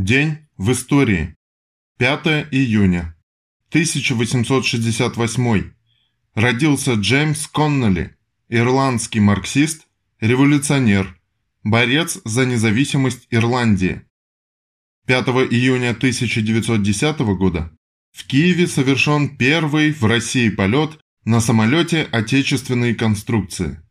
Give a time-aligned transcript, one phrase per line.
[0.00, 1.34] День в истории.
[1.98, 3.16] 5 июня.
[3.70, 5.72] 1868.
[6.34, 8.16] Родился Джеймс Конноли,
[8.48, 9.88] ирландский марксист,
[10.20, 11.20] революционер,
[11.64, 14.02] борец за независимость Ирландии.
[15.06, 17.72] 5 июня 1910 года
[18.12, 23.82] в Киеве совершен первый в России полет на самолете отечественной конструкции.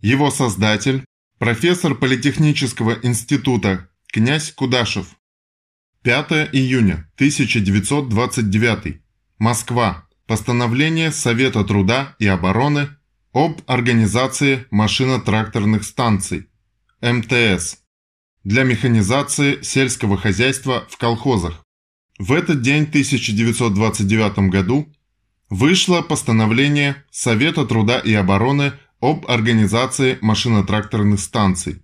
[0.00, 1.04] Его создатель,
[1.40, 5.16] профессор Политехнического института князь Кудашев.
[6.02, 9.00] 5 июня 1929.
[9.38, 10.04] Москва.
[10.26, 12.88] Постановление Совета труда и обороны
[13.32, 16.48] об организации машино-тракторных станций
[17.00, 17.78] МТС
[18.42, 21.64] для механизации сельского хозяйства в колхозах.
[22.18, 24.92] В этот день 1929 году
[25.50, 31.80] вышло постановление Совета труда и обороны об организации машино-тракторных станций.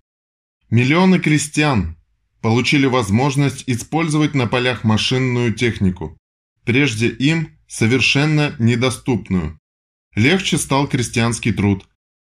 [0.71, 1.98] Миллионы крестьян,
[2.41, 6.17] получили возможность использовать на полях машинную технику,
[6.65, 9.59] прежде им совершенно недоступную.
[10.15, 11.87] Легче стал крестьянский труд,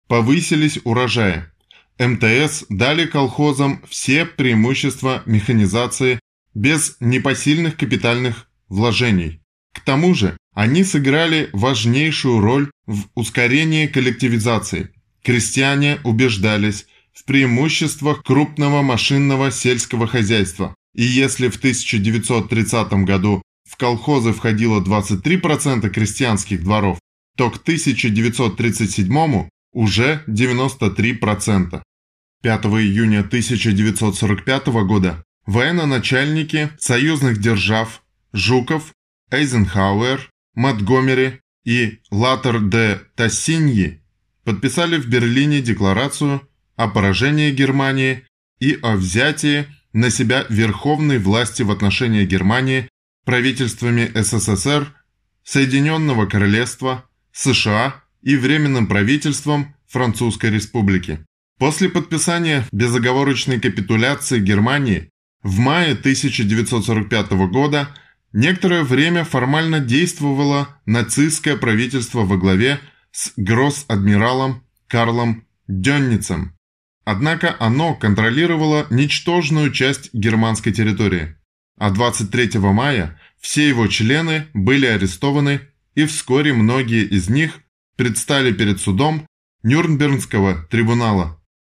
[0.07, 1.45] повысились урожаи.
[1.99, 6.19] МТС дали колхозам все преимущества механизации
[6.53, 9.41] без непосильных капитальных вложений.
[9.73, 14.91] К тому же они сыграли важнейшую роль в ускорении коллективизации.
[15.23, 16.87] Крестьяне убеждались,
[17.19, 20.73] в преимуществах крупного машинного сельского хозяйства.
[20.95, 26.97] И если в 1930 году в колхозы входило 23% крестьянских дворов,
[27.35, 31.81] то к 1937 уже 93%.
[32.41, 38.93] 5 июня 1945 года военно-начальники союзных держав Жуков,
[39.29, 44.01] Эйзенхауэр, Монтгомери и Латер де Тассиньи
[44.45, 46.48] подписали в Берлине декларацию
[46.79, 48.25] о поражении Германии
[48.61, 52.87] и о взятии на себя верховной власти в отношении Германии
[53.25, 54.93] правительствами СССР,
[55.43, 61.19] Соединенного Королевства, США и Временным правительством Французской Республики.
[61.57, 65.09] После подписания безоговорочной капитуляции Германии
[65.43, 67.89] в мае 1945 года
[68.31, 72.79] некоторое время формально действовало нацистское правительство во главе
[73.11, 76.53] с гросс-адмиралом Карлом Дённицем,
[77.11, 81.35] Однако оно контролировало ничтожную часть германской территории,
[81.75, 85.61] а 23 мая все его члены были арестованы
[85.95, 87.61] и вскоре многие из них
[87.95, 89.25] предстали перед судом
[89.63, 91.38] Нюрнбергского трибунала.